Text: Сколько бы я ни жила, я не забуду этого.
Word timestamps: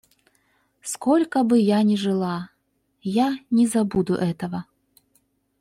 Сколько 0.81 1.43
бы 1.43 1.59
я 1.59 1.83
ни 1.83 1.95
жила, 1.95 2.49
я 3.03 3.37
не 3.51 3.67
забуду 3.67 4.15
этого. 4.15 4.65